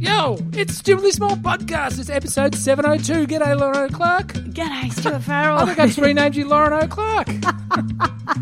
[0.00, 1.98] Yo, it's Stupidly Small Podcast.
[1.98, 3.26] It's episode 702.
[3.26, 4.28] G'day, Lauren O'Clark.
[4.28, 5.58] G'day, Stuart Farrell.
[5.58, 7.28] I think I just renamed you Lauren O'Clark.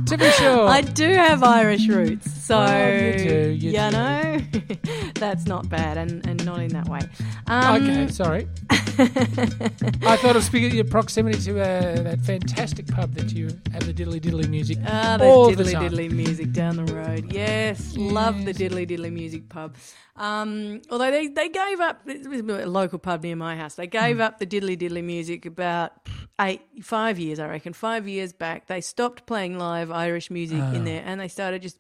[0.07, 0.69] to be sure.
[0.69, 3.91] I do have Irish roots, so Well, you do, you do.
[3.91, 4.41] know
[5.15, 7.01] that's not bad, and, and not in that way.
[7.47, 8.49] Um, okay, sorry.
[8.99, 13.93] I thought of speaking your proximity to uh, that fantastic pub that you have the
[13.93, 17.31] diddly diddly music Ah, the diddly diddly music down the road.
[17.33, 19.77] Yes, love the diddly diddly music pub.
[20.17, 23.87] Um, although they, they gave up, it was a local pub near my house, they
[23.87, 25.93] gave up the diddly diddly music about
[26.41, 28.67] eight, five years, I reckon, five years back.
[28.67, 30.73] They stopped playing live Irish music Ah.
[30.75, 31.77] in there and they started just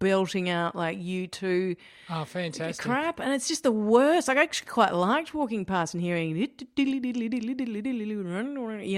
[0.00, 1.76] belting out like you 2
[2.12, 2.84] Oh, fantastic.
[2.84, 3.20] crap.
[3.20, 4.26] And it's just the worst.
[4.26, 6.48] Like, I actually quite liked walking past and hearing, you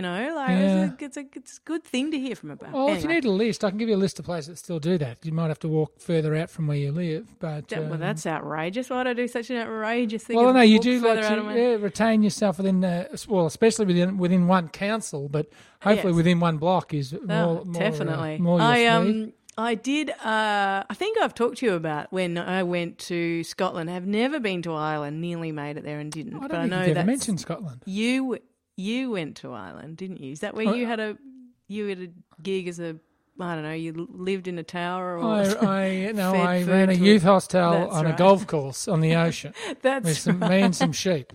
[0.03, 0.85] know, like Yeah.
[0.85, 2.73] it's, a, it's, a, it's a good thing to hear from a band.
[2.73, 4.57] Well, if you need a list, I can give you a list of places that
[4.57, 5.19] still do that.
[5.27, 8.01] You might have to walk further out from where you live, but That- well, um,
[8.01, 8.89] that's outrageous.
[8.89, 10.37] Why'd I do such an outrageous thing?
[10.37, 13.47] Well, no, you do like further out of to yeah, retain yourself within, uh, well,
[13.47, 15.49] especially within within one council, but
[15.83, 16.17] hopefully Yes.
[16.17, 18.37] within one block is Oh, more, more definitely.
[18.37, 20.11] Uh, more I um I did.
[20.11, 23.91] Uh, I think I've talked to you about when I went to Scotland.
[23.91, 25.21] I've never been to Ireland.
[25.21, 26.35] Nearly made it there and didn't.
[26.37, 27.83] I don't but I know you've mentioned Scotland.
[27.87, 28.39] you.
[28.77, 30.33] You went to Ireland, didn't you?
[30.33, 31.19] Is that where Oh, you had a
[31.69, 32.09] you had a
[32.43, 32.97] gig as a
[33.39, 33.73] I don't know.
[33.73, 35.43] You lived in a tower or I,
[36.09, 39.53] I no, I ran a youth hostel That's on a golf course on the ocean
[39.69, 40.19] with that's.
[40.21, 41.35] some, me and some sheep.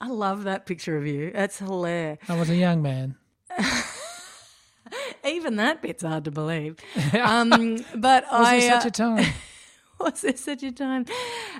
[0.00, 1.32] I love that picture of you.
[1.32, 2.18] That's hilarious.
[2.28, 3.16] I was a young man.
[5.28, 6.76] Even that bit's hard to believe.
[7.14, 9.26] Um, but I Was I there uh, such a time?
[10.00, 11.04] was there such a time?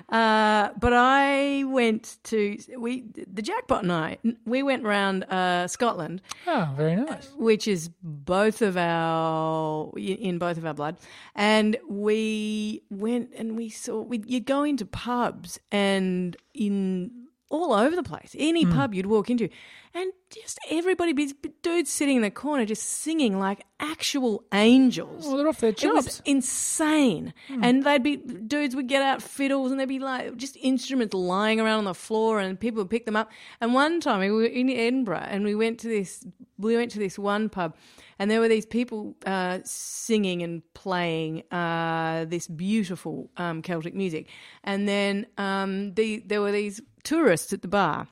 [0.07, 6.21] Uh, but I went to we the jackpot and I we went round uh, Scotland,
[6.47, 7.29] Oh, very nice.
[7.37, 10.97] which is both of our in both of our blood,
[11.35, 17.11] and we went and we saw we you go into pubs and in
[17.49, 18.73] all over the place, any Hmm.
[18.73, 19.49] pub you'd walk into,
[19.93, 21.33] and just everybody, be
[21.63, 25.25] dudes sitting in the corner just singing like actual angels.
[25.25, 26.21] Well, they're off their It was chops.
[26.25, 27.33] insane.
[27.49, 31.59] And they'd be, dudes would get out fiddles and there'd be like just instruments lying
[31.59, 33.31] around on the floor and people would pick them up.
[33.61, 36.23] And one time we were in Edinburgh and we went to this,
[36.59, 37.75] we went to this one pub
[38.19, 44.27] and there were these people uh, singing and playing uh, this beautiful um, Celtic music.
[44.63, 48.07] And then um, the, there were these tourists at the bar.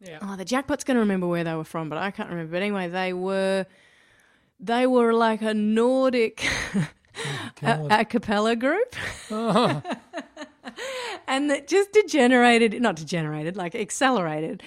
[0.00, 0.18] Yeah.
[0.22, 2.52] Oh, the jackpot's going to remember where they were from, but I can't remember.
[2.52, 3.66] But anyway, they were
[4.60, 6.44] they were like a Nordic
[6.76, 8.94] oh, a, a cappella group,
[9.30, 9.82] Oh,
[11.28, 14.62] and that just degenerated, not degenerated, like accelerated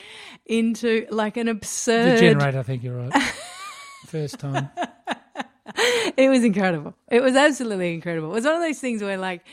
[0.46, 2.16] into like an absurd.
[2.20, 3.14] degenerate, I think you're right.
[4.08, 4.70] First time.
[6.18, 6.96] It was incredible.
[7.10, 8.32] It was absolutely incredible.
[8.32, 9.46] It was one of those things where like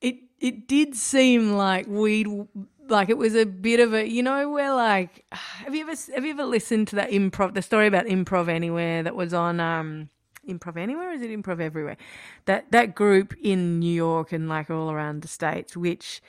[0.00, 2.28] it it did seem like we'd
[2.92, 6.24] like it was a bit of a you know where like have you ever have
[6.24, 10.08] you ever listened to that improv the story about improv anywhere that was on um
[10.48, 11.96] improv anywhere or is it improv everywhere
[12.44, 16.20] that that group in New York and like all around the states which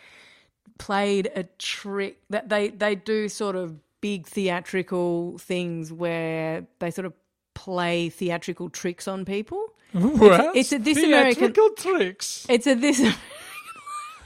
[0.78, 7.06] played a trick that they they do sort of big theatrical things where they sort
[7.06, 7.13] of
[7.53, 10.56] play theatrical tricks on people What?
[10.56, 12.46] it's a this American- tricks.
[12.50, 13.00] it's a this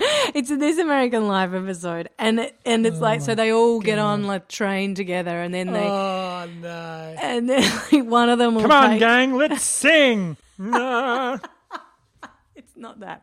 [0.36, 4.00] it's this American Life episode, and it, and it's oh like so they all get
[4.00, 7.16] on like train together, and then they Oh, no.
[7.22, 10.38] and then like, one of them will Come on, take- gang, let's sing.
[10.58, 11.40] No.
[12.56, 13.22] It's not that,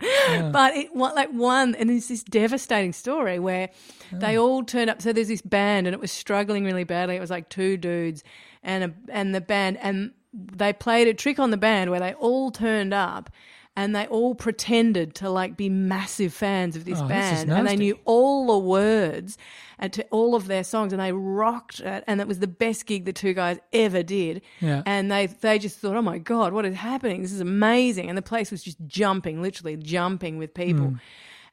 [0.53, 3.71] but it what like one, and it's this devastating story where
[4.13, 5.03] they all turned up.
[5.03, 7.17] So there's this band, and it was struggling really badly.
[7.17, 8.23] It was like two dudes
[8.63, 12.15] and a and the band, and they played a trick on the band where they
[12.15, 13.29] all turned up.
[13.77, 17.67] And they all pretended to like be massive fans of this Oh, this band, and
[17.67, 19.37] they knew all the words
[19.81, 22.05] and to all of their songs, and they rocked it.
[22.07, 24.43] And it was the best gig the two guys ever did.
[24.61, 24.83] Yeah.
[24.87, 27.23] And they they just thought, oh my god, what is happening?
[27.23, 28.09] This is amazing.
[28.09, 30.87] And the place was just jumping, literally jumping with people.
[30.87, 30.97] Hmm.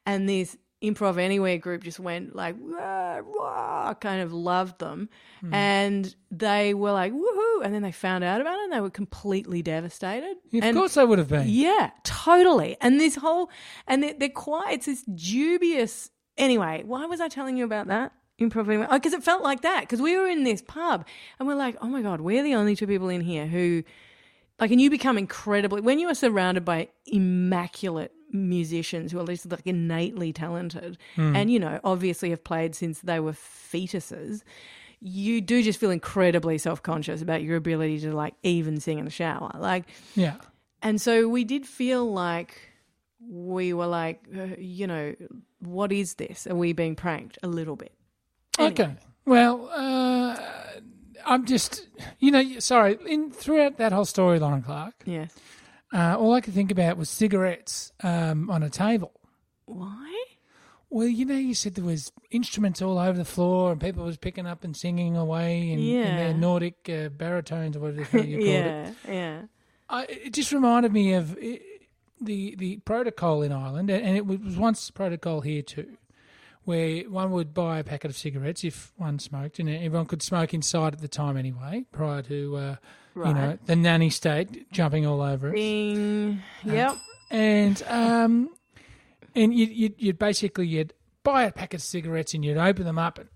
[0.06, 5.08] And this improv anywhere group just went like, wah, wah, kind of loved them,
[5.40, 5.54] Hmm.
[5.54, 7.64] and they were like, woohoo!
[7.64, 10.36] And then they found out about it, and they were completely devastated.
[10.52, 11.44] Of and course they would have been.
[11.48, 12.76] yeah, totally.
[12.80, 13.50] And this whole,
[13.86, 16.10] and they're, they're quite, it's this dubious.
[16.36, 18.12] Anyway, why was I telling you about that?
[18.40, 19.82] Improv because it felt like that.
[19.82, 21.06] Because we were in this pub
[21.38, 23.84] and we're like, oh my God, we're the only two people in here who,
[24.58, 29.50] like, and you become incredibly, when you are surrounded by immaculate musicians who are just
[29.50, 34.42] like innately talented and, you know, obviously have played since they were fetuses,
[35.00, 39.04] you do just feel incredibly self conscious about your ability to, like, even sing in
[39.04, 39.50] the shower.
[39.58, 39.84] Like,
[40.14, 40.36] Yeah.
[40.82, 42.56] and so we did feel like
[43.20, 45.14] we were like, uh, you know,
[45.60, 46.46] what is this?
[46.46, 47.38] Are we being pranked?
[47.42, 47.92] A little bit.
[48.58, 48.72] Anyway.
[48.72, 48.96] Okay.
[49.24, 50.36] Well, uh,
[51.24, 51.86] I'm just,
[52.18, 52.98] you know, sorry.
[53.06, 55.34] In throughout that whole story, Lauren Clark, Yes.
[55.92, 59.12] Uh, all I could think about was cigarettes um, on a table.
[59.66, 60.24] Why?
[60.90, 64.18] Well, you know, you said there was instruments all over the floor, and people was
[64.18, 68.46] picking up and singing away in, in their Nordic uh, baritones or whatever you called
[68.46, 68.46] it.
[68.46, 69.42] yeah, yeah.
[70.08, 71.34] It just reminded me of
[72.20, 75.96] the the protocol in Ireland, and and it was once protocol here too,
[76.64, 80.54] where one would buy a packet of cigarettes if one smoked, and everyone could smoke
[80.54, 82.76] inside at the time anyway, prior to uh,
[83.16, 85.54] you know the nanny state jumping all over us.
[85.54, 86.42] Bing.
[86.64, 86.96] Yep.
[87.30, 88.50] and um,
[89.34, 90.92] and you you you'd basically you'd
[91.22, 93.28] buy a packet of cigarettes and you'd open them up and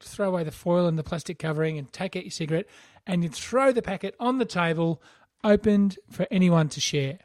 [0.00, 2.66] throw away the foil and the plastic covering and take out your cigarette
[3.06, 5.00] and you'd throw the packet on the table,
[5.44, 7.18] opened for anyone to share.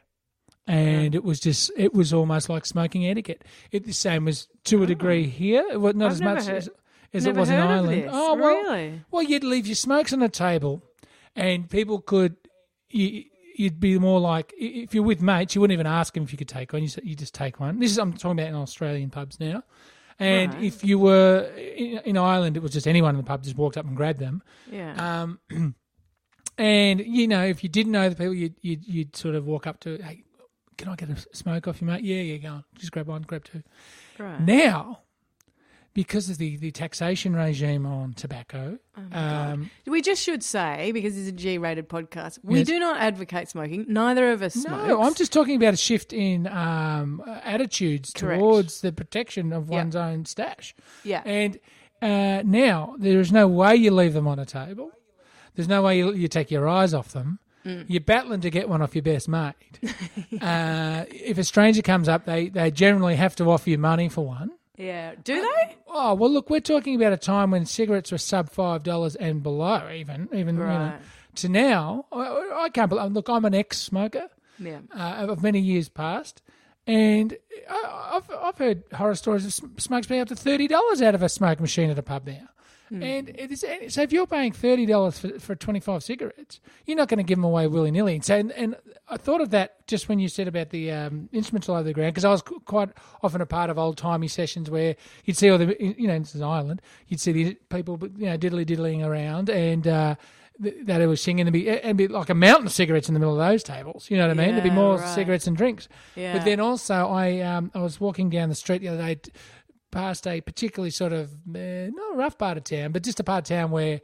[0.68, 3.44] And it was just, it was almost like smoking etiquette.
[3.70, 6.06] It the same as to a degree here, well, not Oh.
[6.06, 6.68] I've as never much heard- as,
[7.14, 8.02] as it Never was in heard of Ireland.
[8.02, 8.10] this.
[8.12, 9.02] Oh well, Really?
[9.12, 10.82] well, you'd leave your smokes on the table,
[11.36, 12.36] and people could.
[12.90, 13.24] You,
[13.56, 16.38] you'd be more like if you're with mates, you wouldn't even ask them if you
[16.38, 16.82] could take one.
[16.82, 17.78] You, you just take one.
[17.78, 19.62] This is I'm talking about in Australian pubs now.
[20.18, 20.62] And Right.
[20.64, 23.76] if you were in, in Ireland, it was just anyone in the pub just walked
[23.76, 24.42] up and grabbed them.
[24.70, 25.22] Yeah.
[25.22, 25.40] Um,
[26.58, 29.66] and you know, if you didn't know the people, you'd, you'd you'd sort of walk
[29.66, 30.24] up to, hey,
[30.78, 32.02] can I get a smoke off you, mate?
[32.04, 33.62] Yeah, yeah, go on, just grab one, grab two.
[34.18, 34.40] right.
[34.40, 35.00] Now,
[35.96, 41.16] because of the, the taxation regime on tobacco, Oh um, We just should say, because
[41.16, 42.66] it's a G rated podcast, we Yes.
[42.66, 43.86] do not advocate smoking.
[43.88, 44.88] Neither of us smokes.
[44.88, 48.38] no, I'm just talking about a shift in um, attitudes Correct.
[48.38, 50.74] towards the protection of one's own stash.
[51.02, 51.22] Yeah.
[51.24, 51.58] And
[52.02, 54.90] uh, now there is no way you leave them on a table.
[55.54, 57.38] There's no way you, you take your eyes off them.
[57.64, 57.86] Mm.
[57.88, 59.54] You're battling to get one off your best mate.
[60.42, 64.26] uh, if a stranger comes up, they, they generally have to offer you money for
[64.26, 64.50] one.
[64.76, 65.14] Yeah.
[65.22, 65.76] Do they?
[65.88, 69.42] Oh well, look, we're talking about a time when cigarettes were sub five dollars and
[69.42, 70.94] below, even even you know,
[71.36, 72.06] to now.
[72.12, 73.12] I, I can't believe.
[73.12, 74.28] Look, I'm an ex-smoker
[74.58, 74.80] Yeah.
[74.94, 76.42] uh, of many years past,
[76.86, 77.36] and
[77.70, 81.14] I, I've I've heard horror stories of sm- smokes being up to thirty dollars out
[81.14, 82.48] of a smoke machine at a pub now.
[82.90, 86.96] And it is, so if you're paying thirty dollars for for twenty five cigarettes, you're
[86.96, 88.20] not going to give them away willy nilly.
[88.20, 88.76] So and, and
[89.08, 91.92] I thought of that just when you said about the um, instruments all over the
[91.92, 92.90] ground because I was quite
[93.22, 96.34] often a part of old timey sessions where you'd see all the you know this
[96.34, 99.86] is Ireland, you'd see the people you know diddly diddling around and.
[99.86, 100.14] Uh,
[100.58, 103.20] that it was singing to be and be like a mountain of cigarettes in the
[103.20, 104.10] middle of those tables.
[104.10, 104.54] You know what I mean?
[104.54, 105.14] There'd be more right.
[105.14, 105.86] cigarettes and drinks.
[106.14, 106.32] Yeah.
[106.32, 109.20] But then also, I um, I was walking down the street the other day,
[109.96, 113.24] past a particularly sort of uh, not a rough part of town, but just a
[113.24, 114.00] part of town where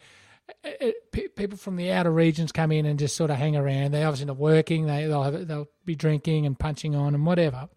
[0.65, 3.56] uh, uh, pe- people from the outer regions come in and just sort of hang
[3.56, 3.93] around.
[3.93, 4.87] They obviously not working.
[4.87, 7.69] They they'll have, they'll be drinking and punching on and whatever.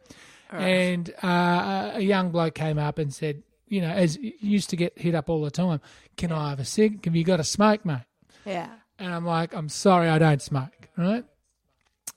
[0.51, 4.97] And uh, a young bloke came up and said, you know, as used to get
[4.97, 5.81] hit up all the time.
[6.15, 7.03] Can I have a cig?
[7.03, 8.05] Have you got a smoke, mate?
[8.45, 8.69] Yeah.
[8.97, 10.71] And I'm like, I'm sorry, I don't smoke.
[10.97, 11.25] Right?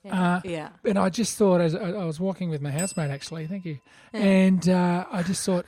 [0.05, 0.35] Yeah.
[0.37, 0.69] Uh, yeah.
[0.85, 3.79] And I just thought, as I I was walking with my housemate, actually, thank you,
[4.13, 5.67] and uh, I just thought,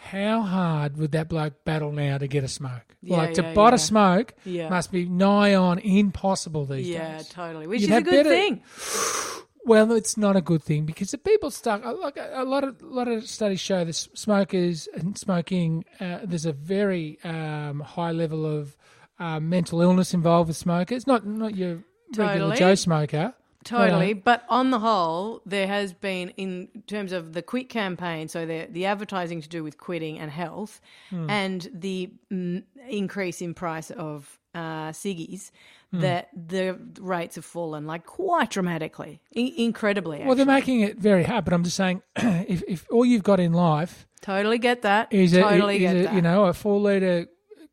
[0.00, 2.96] how hard would that bloke battle now to get a smoke?
[3.02, 3.74] Yeah, like to yeah, bite yeah.
[3.74, 4.68] a smoke Yeah.
[4.68, 6.94] must be nigh on impossible these days.
[6.94, 7.66] Yeah, totally.
[7.66, 8.62] Which You'd is a good better- thing.
[9.64, 11.84] Well, it's not a good thing because the people stuck.
[11.84, 15.84] uh, Like a, lot of a lot of studies show that smokers and smoking.
[16.00, 18.78] Uh, there's a very um, high level of
[19.18, 21.06] uh, mental illness involved with smokers.
[21.06, 21.82] Not not your
[22.16, 23.34] regular Joe smoker.
[23.64, 28.28] Totally, But, but on the whole, there has been in terms of the quit campaign,
[28.28, 31.28] so the the advertising to do with quitting and health, Hmm.
[31.28, 35.50] and the mm, increase in price of uh, ciggies,
[35.90, 36.00] Hmm.
[36.00, 40.22] that the rates have fallen like quite dramatically, I- incredibly.
[40.24, 43.40] Well, they're making it very hard, but I'm just saying, if, if all you've got
[43.40, 45.12] in life totally get that.
[45.12, 46.14] is a, totally is get a that.
[46.14, 47.26] you know a four liter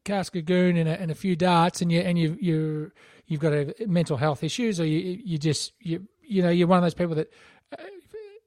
[0.05, 2.91] cask of goon and a, and a few darts, and you and you you
[3.27, 6.77] you've got a mental health issues, or you you just you you know you're one
[6.77, 7.33] of those people that
[7.77, 7.83] uh,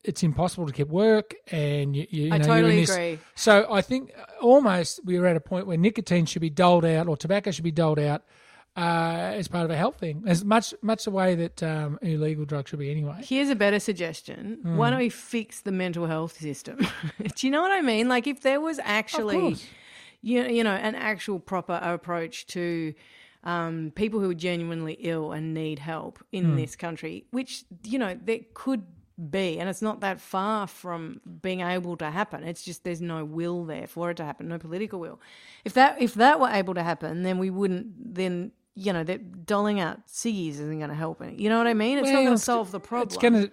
[0.05, 3.19] it's impossible to keep work, and you, you, you I know, totally agree.
[3.35, 7.09] So I think almost we are at a point where nicotine should be doled out,
[7.09, 8.23] or tobacco should be doled out.
[8.77, 12.45] Uh, as part of a health thing, as much much the way that um, illegal
[12.45, 13.21] drugs should be anyway.
[13.25, 14.59] Here's a better suggestion.
[14.63, 14.77] Hmm.
[14.77, 16.87] Why don't we fix the mental health system?
[17.35, 18.09] Do you know what I mean?
[18.09, 19.57] Like if there was actually.
[20.23, 22.95] You you know, an actual proper approach to
[23.45, 26.57] um, people who are genuinely ill and need help in Hmm.
[26.57, 28.85] this country, which you know there could
[29.31, 32.45] be, and it's not that far from being able to happen.
[32.45, 35.21] It's just there's no will there for it to happen, no political will.
[35.65, 38.53] If that if that were able to happen, then we wouldn't then.
[38.81, 41.35] you know, that doling out ciggies isn't going to help any.
[41.35, 41.99] You know what I mean?
[41.99, 43.09] It's not going to solve the problem.
[43.09, 43.51] It's going to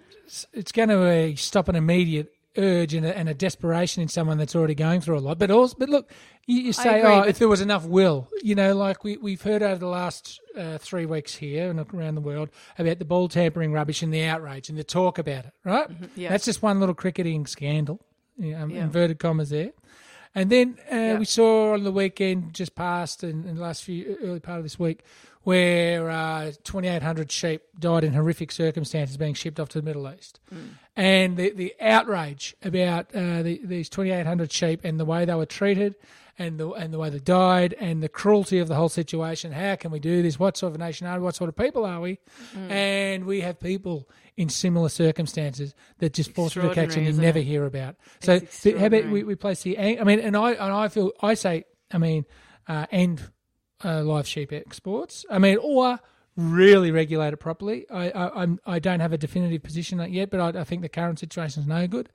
[0.52, 4.38] it's going to uh, stop an immediate urge and a, and a desperation in someone
[4.38, 5.38] that's already going through a lot.
[5.38, 6.10] But also, but look,
[6.46, 9.42] you, you say, agree, oh, if there was enough will, you know, like we we've
[9.42, 13.28] heard over the last uh, three weeks here and around the world about the ball
[13.28, 15.52] tampering rubbish and the outrage and the talk about it.
[15.64, 15.88] Right?
[16.14, 16.28] yeah.
[16.28, 18.00] That's just one little cricketing scandal.
[18.38, 18.84] Yeah, um, Yeah.
[18.84, 19.72] Inverted commas there.
[20.34, 21.18] And then uh, Yeah.
[21.18, 24.64] we saw on the weekend just past and, in the last few early part of
[24.64, 25.02] this week
[25.46, 30.40] where uh, 2,800 sheep died in horrific circumstances being shipped off to the Middle East.
[30.96, 35.46] And the, the outrage about uh, the, these 2,800 sheep and the way they were
[35.46, 35.94] treated
[36.36, 39.52] and the, and the way they died and the cruelty of the whole situation.
[39.52, 40.36] How can we do this?
[40.36, 41.24] What sort of nation are we?
[41.24, 42.18] What sort of people are we?
[42.68, 47.12] And we have people in similar circumstances that just fall through the cracks and you
[47.12, 47.44] never it?
[47.44, 47.94] hear about.
[48.18, 51.12] So It's how about we, we place the I mean, and I and I feel
[51.22, 52.24] I say I mean,
[52.66, 53.30] uh, end
[53.84, 55.24] uh, live sheep exports.
[55.30, 55.98] I mean, or
[56.36, 57.86] really regulate it properly.
[57.90, 60.64] I I, I'm, I don't have a definitive position on it yet, but I, I
[60.64, 62.08] think the current situation is no good.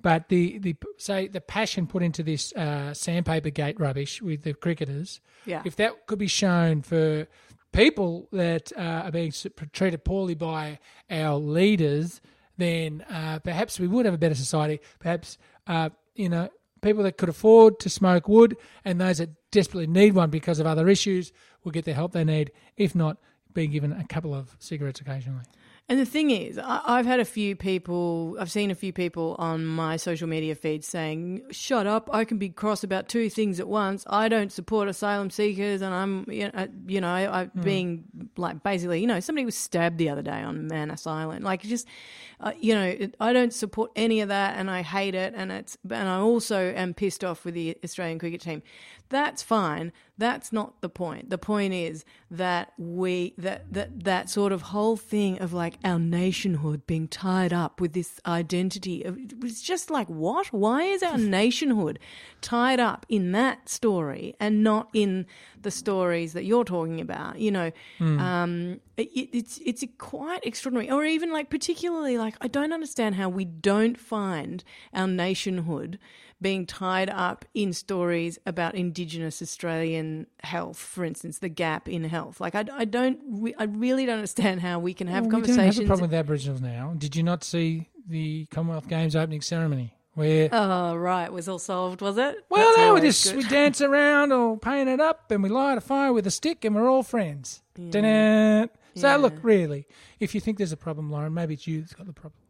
[0.00, 4.54] But the, the say the passion put into this uh, sandpaper gate rubbish with the
[4.54, 5.62] cricketers, Yeah.
[5.64, 7.26] if that could be shown for
[7.72, 9.32] people that uh, are being
[9.72, 10.78] treated poorly by
[11.10, 12.20] our leaders,
[12.56, 14.80] then uh, perhaps we would have a better society.
[15.00, 16.48] Perhaps uh, you know
[16.80, 20.66] people that could afford to smoke would, and those that desperately need one because of
[20.66, 21.32] other issues
[21.64, 22.52] will get the help they need.
[22.76, 23.18] If not,
[23.52, 25.44] being given a couple of cigarettes occasionally.
[25.90, 29.36] And the thing is, I, I've had a few people, I've seen a few people
[29.38, 32.10] on my social media feed saying, "Shut up!
[32.12, 34.04] I can be cross about two things at once.
[34.06, 38.04] I don't support asylum seekers, and I'm, you know, I- you know, I, being
[38.36, 41.42] like basically, you know, somebody was stabbed the other day on Manus Island.
[41.42, 41.88] Like, just,
[42.40, 45.50] uh, you know, it, I don't support any of that, and I hate it, and
[45.50, 48.62] it's, and I also am pissed off with the Australian cricket team.
[49.10, 49.92] That's fine.
[50.18, 51.30] That's not the point.
[51.30, 55.98] The point is that we that that that sort of whole thing of like our
[55.98, 60.48] nationhood being tied up with this identity of it was just like what?
[60.48, 61.98] Why is our nationhood
[62.40, 65.26] tied up in that story and not in
[65.62, 67.38] the stories that you're talking about?
[67.38, 70.90] You know, um, it, it's it's quite extraordinary.
[70.90, 75.98] Or even like particularly like I don't understand how we don't find our nationhood
[76.40, 82.40] being tied up in stories about Indigenous Australian health, for instance, the gap in health.
[82.40, 85.46] Like I, I don't, re- I really don't understand how we can have Well, we
[85.48, 86.94] don't have a problem with Aboriginals now.
[86.96, 90.48] Did you not see the Commonwealth Games opening ceremony where?
[90.52, 92.36] oh right, it was all solved, was it?
[92.48, 93.36] Well, That's no, we just good.
[93.36, 96.64] we dance around or paint it up and we light a fire with a stick
[96.64, 97.62] and we're all friends.
[97.74, 98.70] Dun-dun.
[98.94, 99.16] So Yeah.
[99.16, 99.86] look, really,
[100.20, 102.40] if you think there's a problem, Lauren, maybe it's you that's got the problem.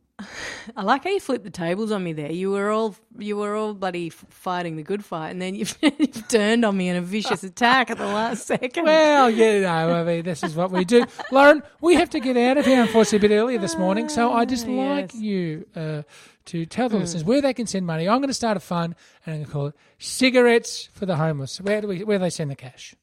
[0.76, 2.32] I like how you flipped the tables on me there.
[2.32, 6.26] You were all you were all bloody fighting the good fight, and then you've, you've
[6.28, 8.84] turned on me in a vicious attack at the last second.
[8.84, 11.04] Well, you know, I mean, this is what we do.
[11.32, 14.08] Lauren, we have to get out of here, unfortunately, a bit earlier this morning.
[14.08, 15.22] So I just Ah, like yes.
[15.22, 16.02] You uh,
[16.46, 18.08] to tell the listeners where they can send money.
[18.08, 18.94] I'm going to start a fund,
[19.24, 21.60] and I'm going to call it Cigarettes for the Homeless.
[21.60, 22.02] Where do we?
[22.04, 22.94] Where do they send the cash?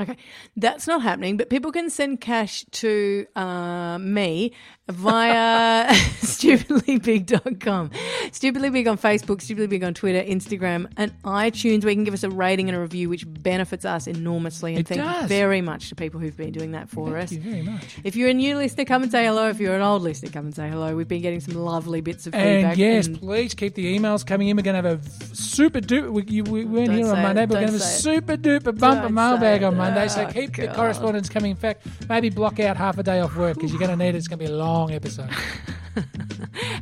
[0.00, 0.16] Okay,
[0.56, 4.52] that's not happening, but people can send cash to uh, me
[4.88, 5.86] via
[6.22, 7.90] stupidlybig.com.
[8.32, 12.14] Stupidly Big on Facebook, Stupidly Big on Twitter, Instagram, and iTunes, where you can give
[12.14, 14.72] us a rating and a review, which benefits us enormously.
[14.72, 17.30] And It thank you very much to people who've been doing that for us.
[17.30, 17.98] Thank you very much.
[18.02, 19.48] If you're a new listener, come and say hello.
[19.48, 20.96] If you're an old listener, come and say hello.
[20.96, 22.72] We've been getting some lovely bits of feedback.
[22.72, 24.56] And yes, and- please keep the emails coming in.
[24.56, 26.10] We're going to have a super duper.
[26.10, 28.78] we, we, weren't here on Monday, it, but we're going to have a super duper
[28.78, 29.76] bumper mailbag on.
[29.84, 30.08] Monday.
[30.08, 30.76] So Oh, keep the God.
[30.76, 31.50] correspondence coming.
[31.50, 34.10] In fact, maybe block out half a day off work because you're going to need
[34.10, 34.16] it.
[34.16, 35.30] It's going to be a long episode.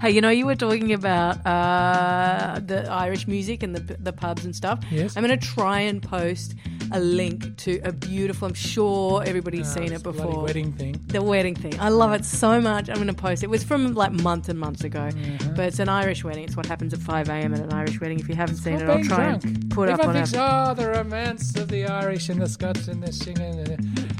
[0.00, 4.45] Hey, you know, you were talking about uh, the Irish music and the, the pubs
[4.47, 4.83] and stuff.
[4.90, 5.14] Yes.
[5.16, 6.54] I'm going to try and post
[6.92, 10.42] a link to a beautiful, I'm sure everybody's seen it before.
[10.44, 11.00] wedding thing.
[11.09, 11.78] The wedding thing.
[11.80, 12.88] I love it so much.
[12.88, 13.47] I'm going to post it.
[13.47, 15.54] It was from like months and months ago, Mm-hmm.
[15.54, 16.44] but it's an Irish wedding.
[16.44, 17.54] It's what happens at 5 a.m.
[17.54, 18.18] at an Irish wedding.
[18.20, 19.44] If you haven't seen it, I'll try drunk.
[19.44, 23.02] and put up on thinks, oh, the romance of the Irish and the Scots and
[23.02, 23.64] the singing.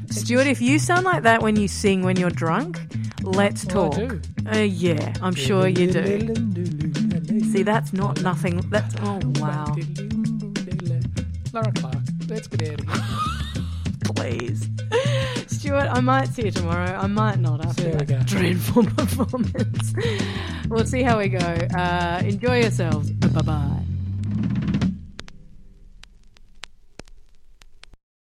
[0.09, 2.79] Stuart, if you sound like that when you sing when you're drunk,
[3.21, 4.09] let's Well, I talk.
[4.09, 4.21] do.
[4.51, 6.33] Uh, yeah, I'm sure you do.
[7.51, 8.57] See, that's not nothing.
[8.69, 9.75] That's oh wow.
[11.53, 11.95] Laura Clark,
[12.31, 13.63] let's get out of here.
[14.15, 14.69] Please,
[15.47, 15.89] Stuart.
[15.91, 16.97] I might see you tomorrow.
[16.97, 19.93] I might not after There that dreadful performance.
[20.69, 21.37] we'll see how we go.
[21.39, 23.11] Uh, enjoy yourselves.
[23.11, 23.90] Bye bye.